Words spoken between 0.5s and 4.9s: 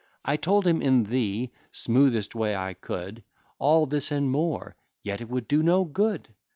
him in the smoothest way I could, All this, and more,